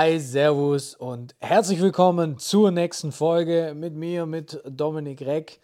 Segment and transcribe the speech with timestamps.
[0.00, 5.58] Hi, Servus und herzlich willkommen zur nächsten Folge mit mir, mit Dominik Reck.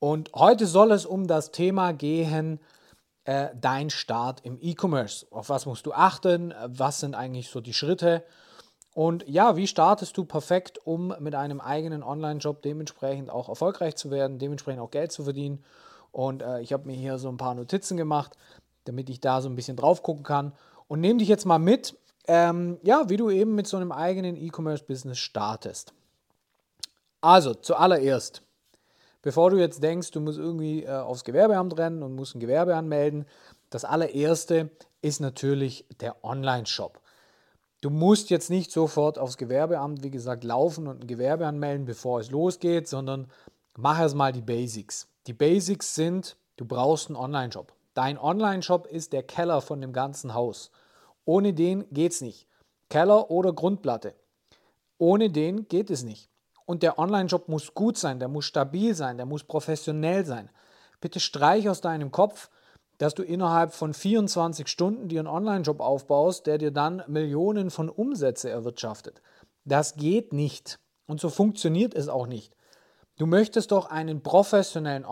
[0.00, 2.58] Und heute soll es um das Thema gehen,
[3.26, 5.24] äh, dein Start im E-Commerce.
[5.30, 6.52] Auf was musst du achten?
[6.66, 8.24] Was sind eigentlich so die Schritte?
[8.92, 14.10] Und ja, wie startest du perfekt, um mit einem eigenen Online-Job dementsprechend auch erfolgreich zu
[14.10, 15.62] werden, dementsprechend auch Geld zu verdienen?
[16.10, 18.36] Und äh, ich habe mir hier so ein paar Notizen gemacht,
[18.82, 20.54] damit ich da so ein bisschen drauf gucken kann.
[20.88, 21.94] Und nehme dich jetzt mal mit
[22.32, 25.92] ähm, ja, wie du eben mit so einem eigenen E-Commerce-Business startest.
[27.20, 28.42] Also, zuallererst,
[29.20, 32.76] bevor du jetzt denkst, du musst irgendwie äh, aufs Gewerbeamt rennen und musst ein Gewerbe
[32.76, 33.26] anmelden,
[33.70, 34.70] das allererste
[35.02, 37.00] ist natürlich der Online-Shop.
[37.80, 42.20] Du musst jetzt nicht sofort aufs Gewerbeamt, wie gesagt, laufen und ein Gewerbe anmelden, bevor
[42.20, 43.26] es losgeht, sondern
[43.76, 45.08] mach erstmal die Basics.
[45.26, 47.72] Die Basics sind, du brauchst einen Online-Shop.
[47.94, 50.70] Dein Online-Shop ist der Keller von dem ganzen Haus.
[51.24, 52.46] Ohne den geht es nicht.
[52.88, 54.14] Keller oder Grundplatte.
[54.98, 56.28] Ohne den geht es nicht.
[56.66, 60.50] Und der Online-Shop muss gut sein, der muss stabil sein, der muss professionell sein.
[61.00, 62.50] Bitte streich aus deinem Kopf,
[62.98, 67.88] dass du innerhalb von 24 Stunden dir einen Online-Shop aufbaust, der dir dann Millionen von
[67.88, 69.22] Umsätze erwirtschaftet.
[69.64, 70.78] Das geht nicht.
[71.06, 72.54] Und so funktioniert es auch nicht.
[73.16, 75.04] Du möchtest doch einen professionellen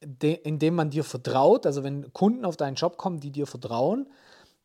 [0.00, 4.08] Online-Shop, indem man dir vertraut, also wenn Kunden auf deinen Shop kommen, die dir vertrauen,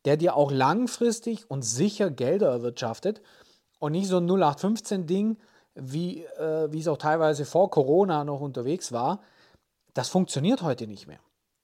[0.04, 3.22] der dir auch langfristig und sicher Gelder erwirtschaftet
[3.78, 5.38] und nicht so ein 0815-Ding,
[5.74, 9.20] wie, äh, wie es auch teilweise vor Corona noch unterwegs war,
[9.92, 11.20] das funktioniert heute nicht mehr.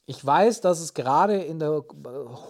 [0.07, 1.85] Ich weiß, dass es gerade in der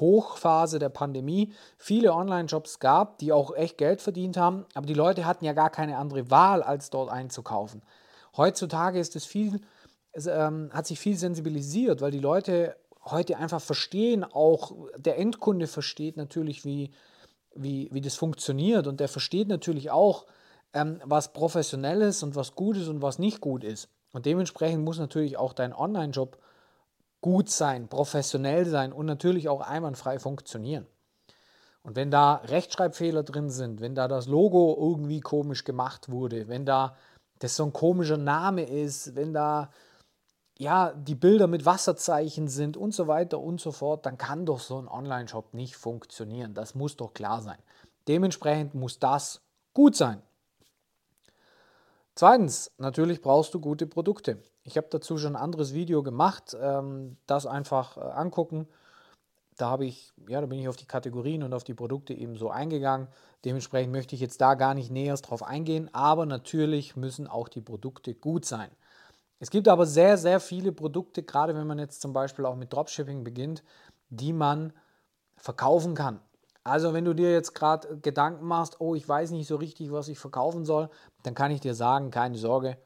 [0.00, 5.26] Hochphase der Pandemie viele Online-Shops gab, die auch echt Geld verdient haben, aber die Leute
[5.26, 7.82] hatten ja gar keine andere Wahl, als dort einzukaufen.
[8.34, 9.60] Heutzutage ist es viel
[10.12, 15.66] es ähm, hat sich viel sensibilisiert, weil die Leute heute einfach verstehen, auch der Endkunde
[15.66, 16.90] versteht natürlich, wie,
[17.54, 20.26] wie, wie das funktioniert und der versteht natürlich auch,
[20.72, 23.88] ähm, was professionell ist und was gut ist und was nicht gut ist.
[24.12, 26.38] Und dementsprechend muss natürlich auch dein Online-Job
[27.20, 30.86] gut sein, professionell sein und natürlich auch einwandfrei funktionieren.
[31.82, 36.66] Und wenn da Rechtschreibfehler drin sind, wenn da das Logo irgendwie komisch gemacht wurde, wenn
[36.66, 36.96] da
[37.38, 39.70] das so ein komischer Name ist, wenn da
[40.60, 44.60] ja, die Bilder mit Wasserzeichen sind und so weiter und so fort, dann kann doch
[44.60, 46.52] so ein Online-Shop nicht funktionieren.
[46.52, 47.56] Das muss doch klar sein.
[48.08, 49.40] Dementsprechend muss das
[49.72, 50.20] gut sein.
[52.14, 54.42] Zweitens, natürlich brauchst du gute Produkte.
[54.62, 58.68] Ich habe dazu schon ein anderes Video gemacht, ähm, das einfach äh, angucken.
[59.56, 62.36] Da habe ich, ja, da bin ich auf die Kategorien und auf die Produkte eben
[62.36, 63.08] so eingegangen.
[63.46, 67.62] Dementsprechend möchte ich jetzt da gar nicht näher drauf eingehen, aber natürlich müssen auch die
[67.62, 68.70] Produkte gut sein.
[69.40, 72.72] Es gibt aber sehr, sehr viele Produkte, gerade wenn man jetzt zum Beispiel auch mit
[72.72, 73.64] Dropshipping beginnt,
[74.10, 74.74] die man
[75.36, 76.20] verkaufen kann.
[76.62, 80.08] Also wenn du dir jetzt gerade Gedanken machst, oh, ich weiß nicht so richtig, was
[80.08, 80.90] ich verkaufen soll,
[81.22, 82.76] dann kann ich dir sagen, keine Sorge,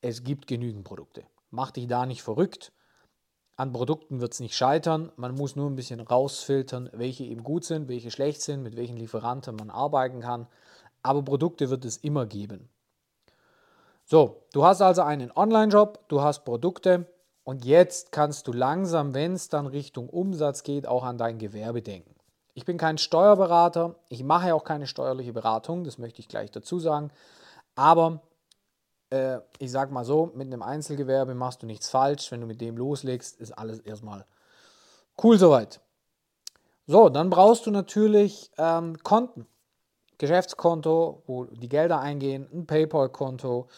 [0.00, 1.24] es gibt genügend Produkte.
[1.50, 2.72] Mach dich da nicht verrückt.
[3.56, 5.10] An Produkten wird es nicht scheitern.
[5.16, 8.96] Man muss nur ein bisschen rausfiltern, welche eben gut sind, welche schlecht sind, mit welchen
[8.96, 10.46] Lieferanten man arbeiten kann.
[11.02, 12.68] Aber Produkte wird es immer geben.
[14.10, 17.04] So, du hast also einen Online-Job, du hast Produkte
[17.44, 21.82] und jetzt kannst du langsam, wenn es dann Richtung Umsatz geht, auch an dein Gewerbe
[21.82, 22.14] denken.
[22.54, 26.80] Ich bin kein Steuerberater, ich mache auch keine steuerliche Beratung, das möchte ich gleich dazu
[26.80, 27.10] sagen.
[27.74, 28.22] Aber
[29.10, 32.32] äh, ich sage mal so, mit einem Einzelgewerbe machst du nichts falsch.
[32.32, 34.24] Wenn du mit dem loslegst, ist alles erstmal
[35.22, 35.82] cool soweit.
[36.86, 39.46] So, dann brauchst du natürlich ähm, Konten.
[40.16, 43.68] Geschäftskonto, wo die Gelder eingehen, ein PayPal-Konto,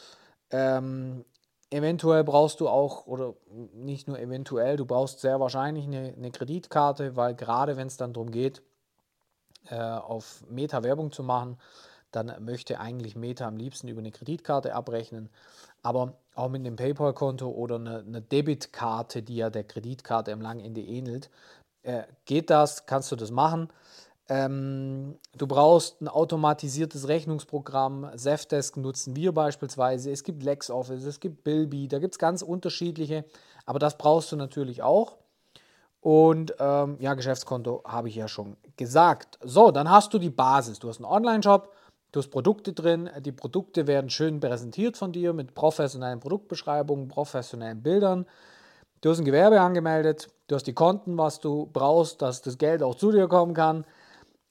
[0.50, 1.24] ähm,
[1.70, 3.34] eventuell brauchst du auch, oder
[3.74, 8.12] nicht nur eventuell, du brauchst sehr wahrscheinlich eine, eine Kreditkarte, weil gerade wenn es dann
[8.12, 8.62] darum geht,
[9.68, 11.58] äh, auf Meta Werbung zu machen,
[12.10, 15.30] dann möchte eigentlich Meta am liebsten über eine Kreditkarte abrechnen.
[15.82, 20.64] Aber auch mit einem PayPal-Konto oder einer eine Debitkarte, die ja der Kreditkarte am langen
[20.64, 21.30] Ende ähnelt,
[21.82, 23.68] äh, geht das, kannst du das machen.
[24.30, 28.08] Ähm, du brauchst ein automatisiertes Rechnungsprogramm.
[28.14, 30.12] Zefdesk nutzen wir beispielsweise.
[30.12, 33.24] Es gibt LexOffice, es gibt Bilby, da gibt es ganz unterschiedliche.
[33.66, 35.18] Aber das brauchst du natürlich auch.
[36.00, 39.36] Und ähm, ja, Geschäftskonto habe ich ja schon gesagt.
[39.42, 40.78] So, dann hast du die Basis.
[40.78, 41.74] Du hast einen Online-Shop,
[42.12, 43.10] du hast Produkte drin.
[43.18, 48.26] Die Produkte werden schön präsentiert von dir mit professionellen Produktbeschreibungen, professionellen Bildern.
[49.00, 52.82] Du hast ein Gewerbe angemeldet, du hast die Konten, was du brauchst, dass das Geld
[52.82, 53.84] auch zu dir kommen kann.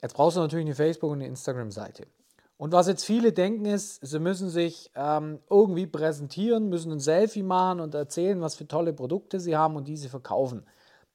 [0.01, 2.07] Jetzt brauchst du natürlich eine Facebook- und eine Instagram-Seite.
[2.57, 7.43] Und was jetzt viele denken ist, sie müssen sich ähm, irgendwie präsentieren, müssen ein Selfie
[7.43, 10.65] machen und erzählen, was für tolle Produkte sie haben und diese verkaufen.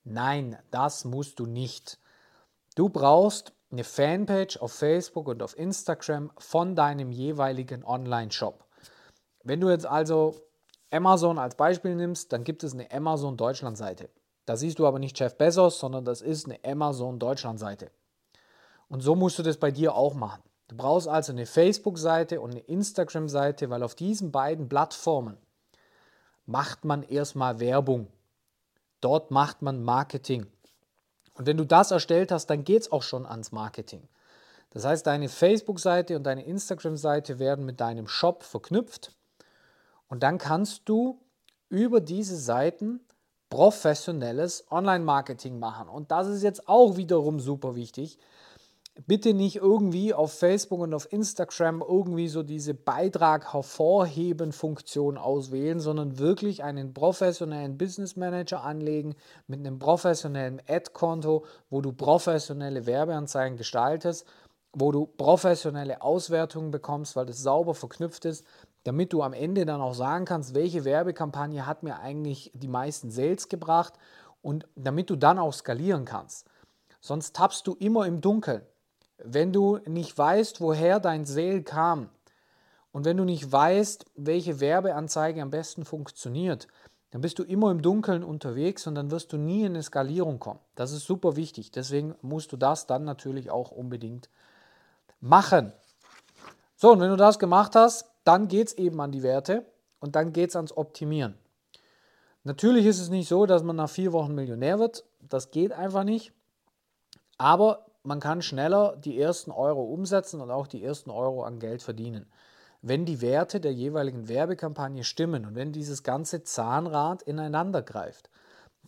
[0.05, 1.99] Nein, das musst du nicht.
[2.77, 8.65] Du brauchst eine Fanpage auf Facebook und auf Instagram von deinem jeweiligen Online-Shop.
[9.43, 10.35] Wenn du jetzt also
[10.91, 14.09] Amazon als Beispiel nimmst, dann gibt es eine Amazon Deutschland-Seite.
[14.47, 17.91] Da siehst du aber nicht Jeff Bezos, sondern das ist eine Amazon Deutschland-Seite.
[18.89, 20.43] Und so musst du das bei dir auch machen.
[20.69, 25.37] Du brauchst also eine Facebook-Seite und eine Instagram-Seite, weil auf diesen beiden Plattformen
[26.47, 28.09] macht man erstmal Werbung.
[29.01, 30.47] Dort macht man Marketing.
[31.35, 34.09] Und wenn du das erstellt hast, dann geht es auch schon ans Marketing.
[34.71, 39.13] Das heißt, deine Facebook-Seite und deine Instagram-Seite werden mit deinem Shop verknüpft.
[40.09, 41.21] Und dann kannst du
[41.69, 43.01] über diese Seiten
[43.51, 45.89] professionelles Online-Marketing machen.
[45.89, 48.19] Und das ist jetzt auch wiederum super wichtig,
[49.07, 55.81] bitte nicht irgendwie auf Facebook und auf Instagram irgendwie so diese Beitrag hervorheben Funktion auswählen,
[55.81, 59.17] sondern wirklich einen professionellen Business Manager anlegen
[59.49, 64.27] mit einem professionellen Ad-Konto, wo du professionelle Werbeanzeigen gestaltest,
[64.73, 68.45] wo du professionelle Auswertungen bekommst, weil das sauber verknüpft ist,
[68.85, 73.11] damit du am Ende dann auch sagen kannst, welche Werbekampagne hat mir eigentlich die meisten
[73.11, 73.95] Sales gebracht
[74.41, 76.47] und damit du dann auch skalieren kannst.
[77.01, 78.63] Sonst tappst du immer im Dunkeln.
[79.19, 82.09] Wenn du nicht weißt, woher dein Sale kam
[82.93, 86.69] und wenn du nicht weißt, welche Werbeanzeige am besten funktioniert,
[87.11, 90.41] dann bist du immer im Dunkeln unterwegs und dann wirst du nie in eine Skalierung
[90.41, 90.59] kommen.
[90.75, 91.71] Das ist super wichtig.
[91.71, 94.29] Deswegen musst du das dann natürlich auch unbedingt
[95.21, 95.73] machen.
[96.75, 99.65] So, und wenn du das gemacht hast, dann geht es eben an die Werte
[100.01, 101.39] und dann geht es ans Optimieren.
[102.43, 105.05] Natürlich ist es nicht so, dass man nach vier Wochen Millionär wird.
[105.21, 106.33] Das geht einfach nicht.
[107.39, 111.83] Aber man kann schneller die ersten Euro umsetzen und auch die ersten Euro an Geld
[111.83, 112.31] verdienen.
[112.83, 118.29] Wenn die Werte der jeweiligen Werbekampagne stimmen und wenn dieses ganze Zahnrad ineinander greift.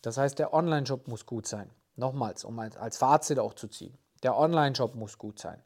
[0.03, 1.71] Das heißt, der Online-Shop muss gut sein.
[1.97, 3.97] Nochmals, um als Fazit auch zu ziehen.
[4.23, 5.63] Der Online-Shop muss gut sein.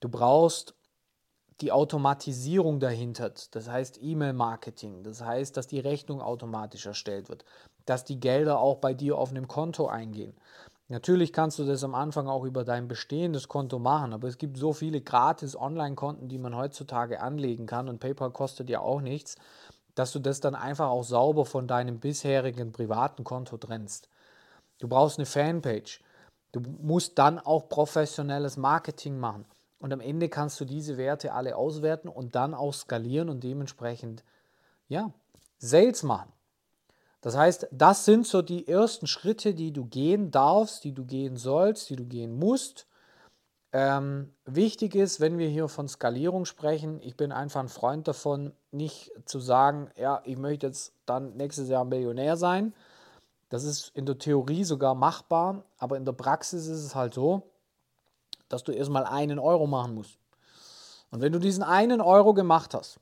[0.00, 0.74] Du brauchst
[1.60, 7.44] die Automatisierung dahinter, das heißt E-Mail-Marketing, das heißt, dass die Rechnung automatisch erstellt wird,
[7.86, 10.34] dass die Gelder auch bei dir auf einem Konto eingehen.
[10.92, 14.58] Natürlich kannst du das am Anfang auch über dein bestehendes Konto machen, aber es gibt
[14.58, 19.36] so viele gratis Online-Konten, die man heutzutage anlegen kann und PayPal kostet ja auch nichts,
[19.94, 24.10] dass du das dann einfach auch sauber von deinem bisherigen privaten Konto trennst.
[24.80, 26.02] Du brauchst eine Fanpage.
[26.52, 29.46] Du musst dann auch professionelles Marketing machen.
[29.78, 34.24] Und am Ende kannst du diese Werte alle auswerten und dann auch skalieren und dementsprechend
[34.88, 35.10] ja,
[35.56, 36.30] Sales machen.
[37.22, 41.36] Das heißt, das sind so die ersten Schritte, die du gehen darfst, die du gehen
[41.36, 42.86] sollst, die du gehen musst.
[43.72, 48.52] Ähm, wichtig ist, wenn wir hier von Skalierung sprechen, ich bin einfach ein Freund davon,
[48.72, 52.74] nicht zu sagen, ja, ich möchte jetzt dann nächstes Jahr Millionär sein.
[53.48, 57.50] Das ist in der Theorie sogar machbar, aber in der Praxis ist es halt so,
[58.48, 60.18] dass du erstmal einen Euro machen musst.
[61.10, 62.98] Und wenn du diesen einen Euro gemacht hast,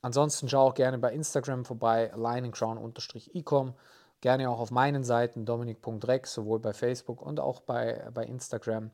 [0.00, 3.74] Ansonsten schau auch gerne bei Instagram vorbei, lioncrown-ecom.
[4.20, 8.90] Gerne auch auf meinen Seiten dominik.rex, sowohl bei Facebook und auch bei, bei Instagram.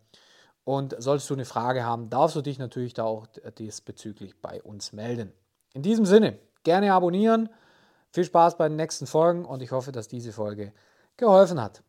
[0.64, 3.26] Und solltest du eine Frage haben, darfst du dich natürlich da auch
[3.58, 5.32] diesbezüglich bei uns melden.
[5.74, 7.48] In diesem Sinne, gerne abonnieren.
[8.10, 10.72] Viel Spaß bei den nächsten Folgen und ich hoffe, dass diese Folge
[11.16, 11.84] geholfen hat.